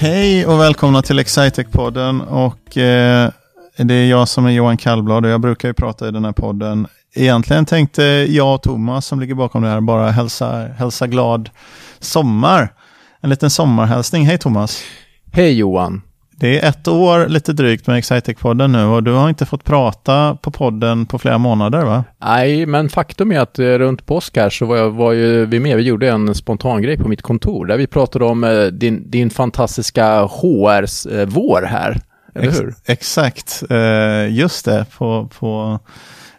[0.00, 2.20] Hej och välkomna till Excitec-podden.
[2.26, 3.30] Och eh,
[3.76, 6.32] det är jag som är Johan Kallblad och jag brukar ju prata i den här
[6.32, 6.86] podden.
[7.14, 11.50] Egentligen tänkte jag och Thomas som ligger bakom det här bara hälsa, hälsa glad
[11.98, 12.74] sommar.
[13.20, 14.26] En liten sommarhälsning.
[14.26, 14.82] Hej Thomas!
[15.32, 16.02] Hej Johan!
[16.40, 20.36] Det är ett år lite drygt med Excitec-podden nu och du har inte fått prata
[20.42, 22.04] på podden på flera månader va?
[22.24, 25.60] Nej, men faktum är att eh, runt påsk här så var, jag, var ju vi
[25.60, 29.10] med, vi gjorde en spontan grej på mitt kontor där vi pratade om eh, din,
[29.10, 32.00] din fantastiska HR-vår här,
[32.34, 32.74] eller Ex hur?
[32.84, 34.86] Exakt, uh, just det.
[34.98, 35.78] På, på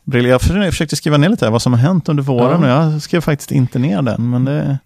[0.05, 2.91] jag försökte skriva ner lite här vad som har hänt under våren ja.
[2.91, 4.29] jag skrev faktiskt inte ner den.
[4.29, 4.79] Men det,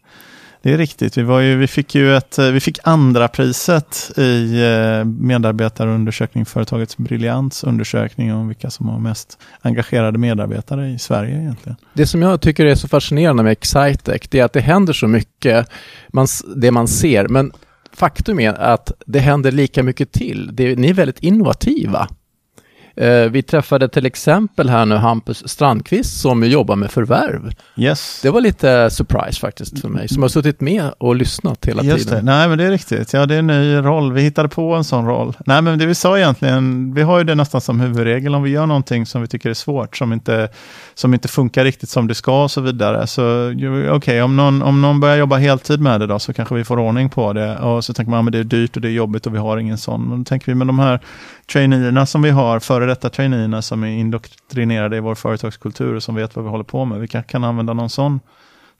[0.66, 1.18] det är riktigt.
[1.18, 6.46] Vi, var ju, vi fick ju ett, eh, vi fick andra priset i eh, medarbetarundersökning,
[6.46, 11.76] företagets Briljants undersökning om vilka som har mest engagerade medarbetare i Sverige egentligen.
[11.94, 15.08] Det som jag tycker är så fascinerande med Excitec, det är att det händer så
[15.08, 15.70] mycket,
[16.14, 17.52] man, det man ser, men
[17.94, 20.50] faktum är att det händer lika mycket till.
[20.54, 22.08] Det, ni är väldigt innovativa.
[22.98, 27.54] Eh, vi träffade till exempel här nu Hampus Strandqvist som jobbar med förvärv.
[27.76, 28.20] Yes.
[28.24, 32.08] Det var lite surprise faktiskt för mig, som har suttit med och lyssnat hela Just
[32.08, 32.26] tiden.
[32.26, 32.32] Det.
[32.32, 33.14] Nej, men det är riktigt.
[33.14, 34.14] Ja, det är en ny roll.
[34.14, 35.34] Vi hittade på en sån roll.
[35.46, 38.50] Nej, men det vi sa egentligen, vi har ju det nästan som huvudregel om vi
[38.50, 40.50] gör någonting som vi tycker är svårt, som inte,
[40.94, 43.08] som inte funkar riktigt som det ska och så vidare.
[43.08, 46.56] Så okej, okay, om, någon, om någon börjar jobba heltid med det då, så kanske
[46.56, 47.58] vi får ordning på det.
[47.58, 49.58] Och så tänker man, att det är dyrt och det är jobbigt och vi har
[49.58, 50.10] ingen sån.
[50.10, 51.00] Men då tänker vi med de här
[51.52, 56.16] traineerna som vi har, före detta traineerna som är indoktrinerade i vår företagskultur och som
[56.16, 57.00] vet vad vi håller på med.
[57.00, 58.20] Vi kan, kan använda någon sån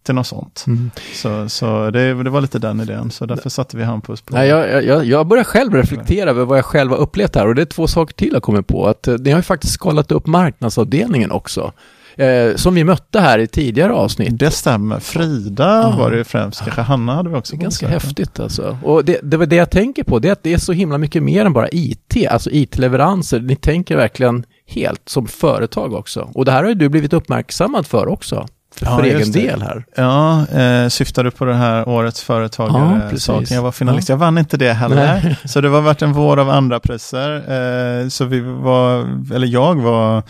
[0.06, 0.64] till något sånt.
[0.68, 0.92] Mm.
[1.14, 4.50] Så, så det, det, var lite den idén, så därför satte vi Hampus på Nej,
[4.50, 7.62] jag, jag, jag börjar själv reflektera över vad jag själv har upplevt här och det
[7.62, 8.88] är två saker till jag kommer på.
[8.88, 11.72] Att eh, ni har ju faktiskt skalat upp marknadsavdelningen också.
[12.18, 14.40] Eh, som vi mötte här i tidigare avsnitt.
[14.40, 15.00] Det stämmer.
[15.00, 15.98] Frida ah.
[15.98, 17.56] var det främst, kanske Hanna hade vi också.
[17.56, 18.78] Det är ganska häftigt alltså.
[18.84, 21.24] Och det, det, det jag tänker på, det är att det är så himla mycket
[21.24, 23.40] mer än bara IT, alltså IT-leveranser.
[23.40, 26.30] Ni tänker verkligen helt som företag också.
[26.34, 28.48] Och det här har ju du blivit uppmärksammad för också.
[28.76, 29.86] För, ja, för egen del här.
[29.96, 33.46] Ja, eh, syftar du på det här årets företagare-saken?
[33.50, 34.14] Ja, jag var finalist, ja.
[34.14, 34.96] jag vann inte det heller.
[34.96, 35.38] Nej.
[35.46, 37.36] Så det var varit en vår av andra priser.
[37.36, 39.00] Eh, så vi var,
[39.36, 40.24] eller jag var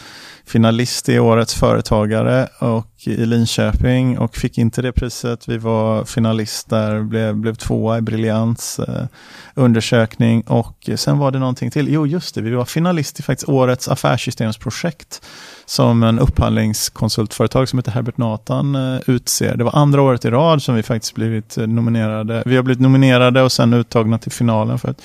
[0.46, 5.48] finalist i Årets Företagare och i Linköping och fick inte det priset.
[5.48, 9.06] Vi var finalister, blev, blev tvåa i Briljans eh,
[9.54, 11.88] undersökning och sen var det någonting till.
[11.90, 15.22] Jo, just det, vi var finalist i faktiskt Årets affärssystemsprojekt
[15.66, 19.58] som en upphandlingskonsultföretag som heter Herbert Nathan eh, utser.
[19.58, 22.44] Det var andra året i rad som vi faktiskt blivit eh, nominerade.
[22.46, 25.02] Vi har blivit nominerade och sen uttagna till finalen för ett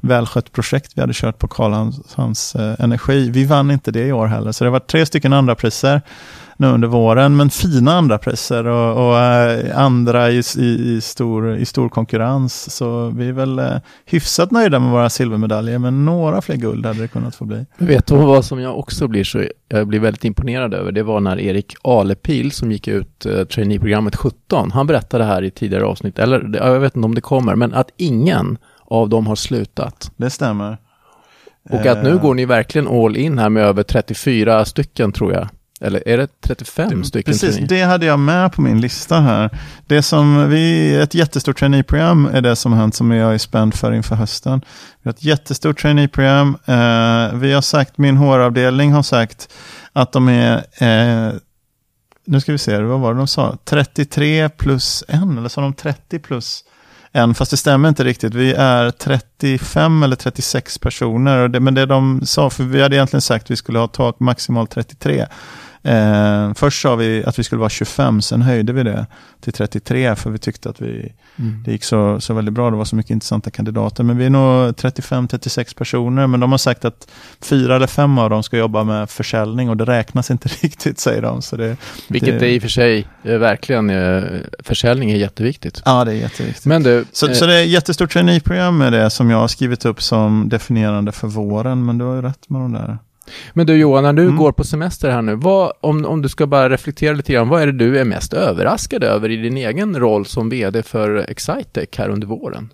[0.00, 3.30] välskött projekt vi hade kört på Karlhamns eh, Energi.
[3.30, 6.00] Vi vann inte det i år heller, så det var tre stycken andra priser
[6.56, 11.56] nu under våren, men fina andra priser och, och äh, andra i, i, i, stor,
[11.56, 12.76] i stor konkurrens.
[12.76, 17.00] Så vi är väl äh, hyfsat nöjda med våra silvermedaljer, men några fler guld hade
[17.00, 17.66] det kunnat få bli.
[17.78, 20.92] Vet du vad som jag också blir så jag blir väldigt imponerad över?
[20.92, 25.50] Det var när Erik Alepil som gick ut äh, traineeprogrammet 17, han berättade här i
[25.50, 29.36] tidigare avsnitt, eller jag vet inte om det kommer, men att ingen av dem har
[29.36, 30.10] slutat.
[30.16, 30.78] Det stämmer.
[31.70, 35.48] Och att nu går ni verkligen all in här med över 34 stycken tror jag.
[35.80, 37.32] Eller är det 35 det, stycken?
[37.32, 37.68] Precis, trainee?
[37.68, 39.58] det hade jag med på min lista här.
[39.86, 43.74] Det som vi, ett jättestort traineeprogram är det som har hänt som jag är spänd
[43.74, 44.60] för inför hösten.
[45.02, 46.56] Vi har ett jättestort traineeprogram.
[46.64, 49.48] Eh, vi har sagt, min HR-avdelning har sagt
[49.92, 51.32] att de är, eh,
[52.26, 53.58] nu ska vi se, vad var det de sa?
[53.64, 56.64] 33 plus 1, eller sa de 30 plus
[57.14, 58.34] än, fast det stämmer inte riktigt.
[58.34, 63.22] Vi är 35 eller 36 personer, det, men det de sa, för vi hade egentligen
[63.22, 65.26] sagt att vi skulle ha tak maximalt 33.
[65.84, 69.06] Eh, först sa vi att vi skulle vara 25, sen höjde vi det
[69.40, 71.62] till 33 för vi tyckte att vi, mm.
[71.64, 72.70] det gick så, så väldigt bra.
[72.70, 74.04] Det var så mycket intressanta kandidater.
[74.04, 78.30] Men vi är nog 35-36 personer, men de har sagt att fyra eller fem av
[78.30, 81.42] dem ska jobba med försäljning och det räknas inte riktigt, säger de.
[81.42, 81.76] Så det,
[82.08, 84.22] Vilket det, i och för sig eh, verkligen, eh,
[84.58, 85.82] försäljning är jätteviktigt.
[85.84, 86.66] Ja, det är jätteviktigt.
[86.66, 89.48] Men du, så, eh, så det är ett jättestort traineeprogram med det som jag har
[89.48, 92.98] skrivit upp som definierande för våren, men du har ju rätt med de där.
[93.52, 94.36] Men du Johan, när du mm.
[94.36, 97.62] går på semester här nu, vad, om, om du ska bara reflektera lite grann, vad
[97.62, 101.88] är det du är mest överraskad över i din egen roll som vd för Excitec
[101.96, 102.72] här under våren?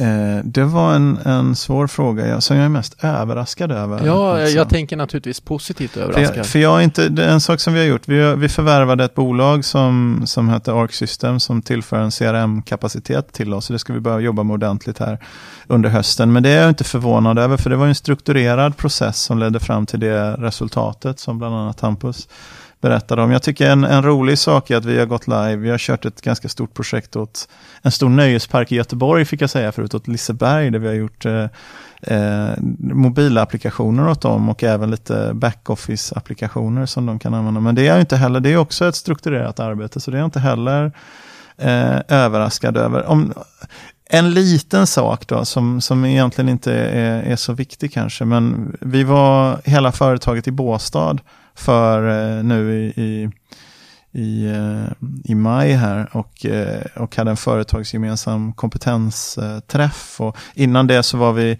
[0.00, 4.06] Eh, det var en, en svår fråga som jag är mest överraskad över.
[4.06, 4.56] Ja, alltså.
[4.56, 6.28] jag tänker naturligtvis positivt överraskad.
[6.28, 8.48] För, jag, för jag inte, det är en sak som vi har gjort, vi, vi
[8.48, 13.64] förvärvade ett bolag som, som heter Arc System som tillför en CRM-kapacitet till oss.
[13.64, 15.18] Så det ska vi börja jobba med ordentligt här
[15.66, 16.32] under hösten.
[16.32, 19.60] Men det är jag inte förvånad över, för det var en strukturerad process som ledde
[19.60, 22.28] fram till det resultatet som bland annat Hampus
[22.80, 23.32] berättade om.
[23.32, 25.56] Jag tycker en, en rolig sak är att vi har gått live.
[25.56, 27.48] Vi har kört ett ganska stort projekt åt
[27.82, 31.26] en stor nöjespark i Göteborg, fick jag säga förut, åt Liseberg, där vi har gjort
[31.26, 31.46] eh,
[32.02, 37.60] eh, mobilapplikationer åt dem och även lite backoffice-applikationer som de kan använda.
[37.60, 40.26] Men det är inte heller, det är också ett strukturerat arbete, så det är jag
[40.26, 40.92] inte heller
[41.56, 43.06] eh, överraskad över.
[43.06, 43.34] Om,
[44.10, 49.04] en liten sak då som, som egentligen inte är, är så viktig kanske, men vi
[49.04, 51.18] var hela företaget i Båstad
[51.58, 52.08] för
[52.38, 53.30] eh, nu i, i
[54.12, 60.20] i, eh, i maj här och, eh, och hade en företagsgemensam kompetensträff.
[60.20, 61.58] Och innan det så var vi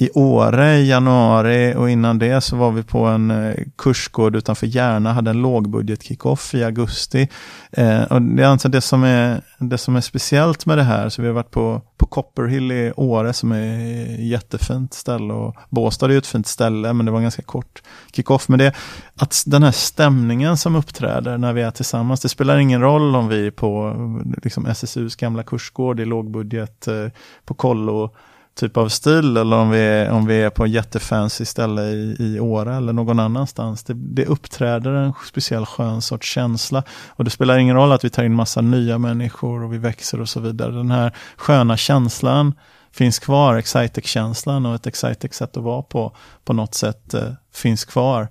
[0.00, 4.66] i Åre i januari och innan det så var vi på en eh, kursgård utanför
[4.66, 7.28] Järna, hade en lågbudget kickoff i augusti.
[7.72, 11.08] Eh, och det är alltså det som är, det som är speciellt med det här,
[11.08, 15.56] så vi har varit på, på Copperhill i Åre som är ett jättefint ställe och
[15.68, 17.82] Båstad är ju ett fint ställe men det var en ganska kort
[18.12, 18.48] kickoff.
[18.48, 18.74] Men det
[19.16, 23.28] att den här stämningen som uppträder när vi är tillsammans, det spelar ingen roll om
[23.28, 23.96] vi är på
[24.42, 27.06] liksom SSUs gamla kursgård i lågbudget eh,
[27.44, 28.10] på kollo
[28.54, 32.40] typ av stil eller om vi är, om vi är på jättefancy ställe i, i
[32.40, 33.84] Åre eller någon annanstans.
[33.84, 38.10] Det, det uppträder en speciell skön sorts känsla och det spelar ingen roll att vi
[38.10, 40.72] tar in massa nya människor och vi växer och så vidare.
[40.72, 42.54] Den här sköna känslan
[42.92, 48.28] finns kvar, Excitec-känslan och ett Excitec-sätt att vara på, på något sätt eh, finns kvar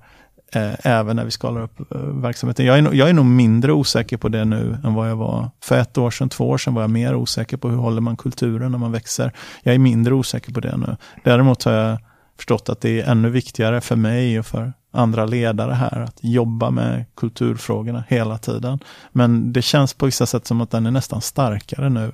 [0.51, 2.65] eh, även när vi skalar upp eh, verksamheten.
[2.65, 5.77] Jag är, jag är nog mindre osäker på det nu än vad jag var för
[5.77, 8.71] ett år sedan, två år sedan var jag mer osäker på hur håller man kulturen
[8.71, 9.31] när man växer.
[9.63, 10.97] Jag är mindre osäker på det nu.
[11.23, 11.97] Däremot har jag
[12.37, 16.69] förstått att det är ännu viktigare för mig och för andra ledare här att jobba
[16.69, 18.79] med kulturfrågorna hela tiden.
[19.11, 22.11] Men det känns på vissa sätt som att den är nästan starkare nu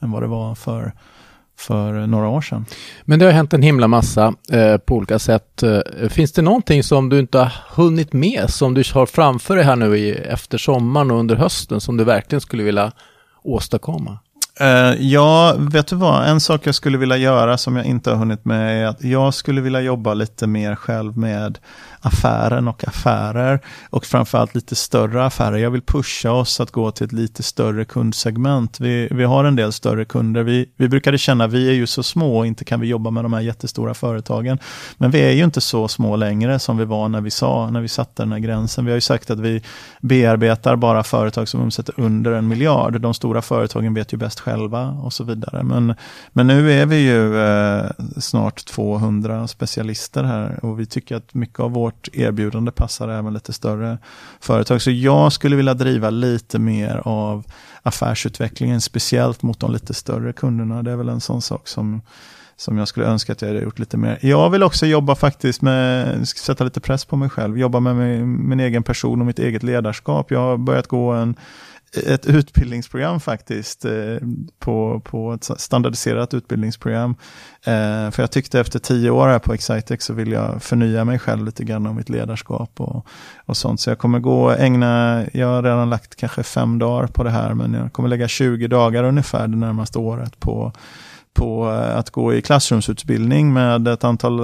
[0.00, 0.92] än vad det var för
[1.56, 2.66] för några år sedan.
[3.04, 5.62] Men det har hänt en himla massa eh, på olika sätt.
[5.62, 9.64] Eh, finns det någonting som du inte har hunnit med som du har framför dig
[9.64, 12.92] här nu i, efter sommaren och under hösten som du verkligen skulle vilja
[13.42, 14.18] åstadkomma?
[14.60, 16.28] Uh, ja, vet du vad?
[16.28, 19.34] En sak jag skulle vilja göra som jag inte har hunnit med är att jag
[19.34, 21.58] skulle vilja jobba lite mer själv med
[22.00, 23.60] affären och affärer
[23.90, 25.56] och framförallt lite större affärer.
[25.56, 28.80] Jag vill pusha oss att gå till ett lite större kundsegment.
[28.80, 30.42] Vi, vi har en del större kunder.
[30.42, 33.10] Vi, vi brukade känna att vi är ju så små och inte kan vi jobba
[33.10, 34.58] med de här jättestora företagen.
[34.96, 37.80] Men vi är ju inte så små längre som vi var när vi sa, när
[37.80, 38.84] vi satte den här gränsen.
[38.84, 39.62] Vi har ju sagt att vi
[40.00, 43.00] bearbetar bara företag som omsätter under en miljard.
[43.00, 45.62] De stora företagen vet ju bäst själva och så vidare.
[45.62, 45.94] Men,
[46.32, 51.60] men nu är vi ju eh, snart 200 specialister här och vi tycker att mycket
[51.60, 53.98] av vårt erbjudande passar även lite större
[54.40, 54.82] företag.
[54.82, 57.44] Så jag skulle vilja driva lite mer av
[57.82, 60.82] affärsutvecklingen, speciellt mot de lite större kunderna.
[60.82, 62.00] Det är väl en sån sak som
[62.58, 64.18] som jag skulle önska att jag hade gjort lite mer.
[64.22, 68.48] Jag vill också jobba faktiskt med, sätta lite press på mig själv, jobba med min,
[68.48, 70.30] min egen person och mitt eget ledarskap.
[70.30, 71.34] Jag har börjat gå en
[71.94, 74.16] ett utbildningsprogram faktiskt, eh,
[74.58, 77.10] på, på ett standardiserat utbildningsprogram.
[77.64, 81.18] Eh, för jag tyckte efter tio år här på Excitex så vill jag förnya mig
[81.18, 83.06] själv lite grann om mitt ledarskap och,
[83.46, 83.80] och sånt.
[83.80, 87.30] Så jag kommer gå och ägna, jag har redan lagt kanske fem dagar på det
[87.30, 90.72] här, men jag kommer lägga 20 dagar ungefär det närmaste året på
[91.34, 94.40] på eh, att gå i klassrumsutbildning med ett antal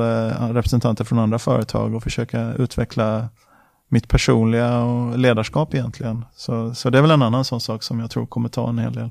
[0.54, 3.28] representanter från andra företag och försöka utveckla
[3.92, 4.84] mitt personliga
[5.16, 6.24] ledarskap egentligen.
[6.36, 8.78] Så, så det är väl en annan sån sak som jag tror kommer ta en
[8.78, 9.10] hel del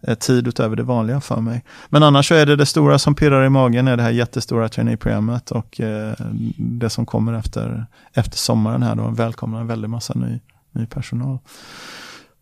[0.00, 1.64] eh, tid utöver det vanliga för mig.
[1.88, 4.68] Men annars så är det det stora som pirrar i magen är det här jättestora
[4.68, 6.12] traineeprogrammet och eh,
[6.56, 10.40] det som kommer efter, efter sommaren här då välkomnar en väldig massa ny,
[10.72, 11.38] ny personal.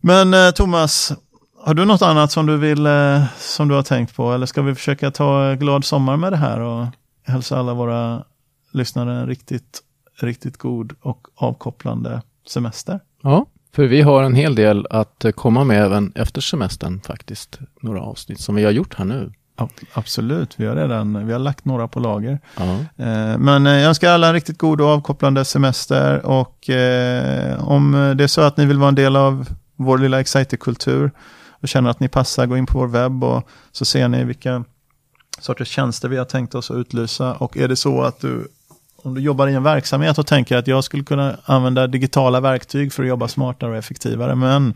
[0.01, 1.13] Men eh, Thomas,
[1.63, 4.61] har du något annat som du vill eh, som du har tänkt på eller ska
[4.61, 6.85] vi försöka ta eh, glad sommar med det här och
[7.25, 8.23] hälsa alla våra
[8.71, 9.83] lyssnare en riktigt
[10.19, 12.99] riktigt god och avkopplande semester.
[13.23, 13.45] Ja,
[13.75, 17.59] för vi har en hel del att komma med även efter semestern faktiskt.
[17.81, 19.31] Några avsnitt som vi har gjort här nu.
[19.93, 22.39] Absolut, vi har redan vi har lagt några på lager.
[22.57, 22.63] Ja.
[23.05, 28.13] Eh, men eh, jag önskar alla en riktigt god och avkopplande semester och eh, om
[28.17, 29.45] det är så att ni vill vara en del av
[29.75, 31.11] vår lilla Exciter-kultur
[31.61, 34.63] och känner att ni passar, gå in på vår webb och så ser ni vilka
[35.39, 38.47] sorters tjänster vi har tänkt oss att utlysa och är det så att du
[39.07, 42.93] om du jobbar i en verksamhet och tänker att jag skulle kunna använda digitala verktyg
[42.93, 44.73] för att jobba smartare och effektivare, men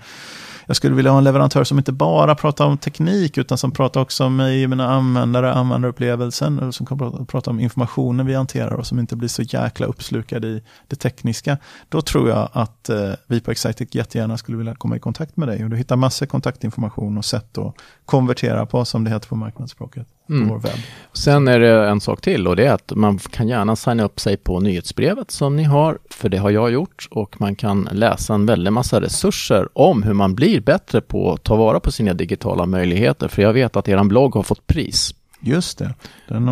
[0.65, 4.01] jag skulle vilja ha en leverantör som inte bara pratar om teknik utan som pratar
[4.01, 9.00] också om mig, mina användare, användarupplevelsen, som kan prata om informationen vi hanterar och som
[9.00, 11.57] inte blir så jäkla uppslukad i det tekniska.
[11.89, 15.47] Då tror jag att eh, vi på Excitec jättegärna skulle vilja komma i kontakt med
[15.47, 19.35] dig och du hittar massor kontaktinformation och sätt att konvertera på som det heter på
[19.35, 20.50] marknadsspråket mm.
[20.50, 20.79] vår webb.
[21.13, 24.19] Sen är det en sak till och det är att man kan gärna signa upp
[24.19, 28.33] sig på nyhetsbrevet som ni har, för det har jag gjort och man kan läsa
[28.33, 32.13] en väldig massa resurser om hur man blir bättre på att ta vara på sina
[32.13, 33.27] digitala möjligheter.
[33.27, 35.13] För jag vet att er blogg har fått pris.
[35.43, 35.93] Just det.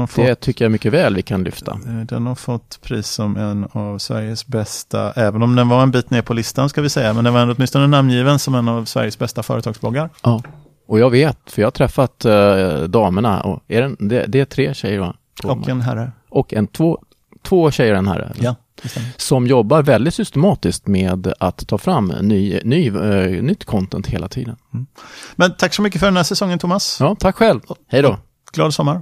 [0.08, 1.72] Fått, det tycker jag mycket väl vi kan lyfta.
[1.72, 5.92] Eh, den har fått pris som en av Sveriges bästa, även om den var en
[5.92, 8.86] bit ner på listan ska vi säga, men den var åtminstone namngiven som en av
[8.86, 10.10] Sveriges bästa företagsbloggar.
[10.24, 10.42] Ja.
[10.90, 14.46] Och jag vet, för jag har träffat uh, damerna, och är det, det, det, är
[14.46, 15.16] tre tjejer va?
[15.44, 16.12] Och en herre.
[16.30, 17.00] Och en, två,
[17.44, 18.34] två tjejer och en herre.
[18.40, 18.56] Ja,
[19.18, 24.56] som jobbar väldigt systematiskt med att ta fram ny, ny, uh, nytt content hela tiden.
[24.74, 24.86] Mm.
[25.36, 26.98] Men tack så mycket för den här säsongen Thomas.
[27.00, 27.60] Ja, tack själv.
[27.88, 28.18] Hej då.
[28.54, 29.02] Glad sommar.